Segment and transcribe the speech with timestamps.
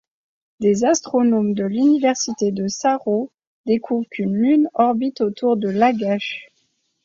[0.61, 3.31] Des astronomes de l'université de Saro
[3.67, 6.47] découvrent qu'une lune orbite autour de Lagash.